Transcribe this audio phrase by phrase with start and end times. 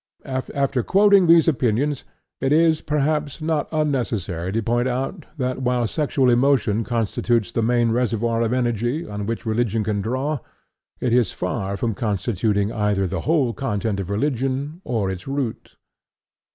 [0.57, 2.05] "After quoting these opinions
[2.39, 7.91] it is, perhaps, not unnecessary to point out that, while sexual emotion constitutes the main
[7.91, 10.39] reservoir of energy on which religion can draw,
[10.99, 15.75] it is far from constituting either the whole content of religion or its root.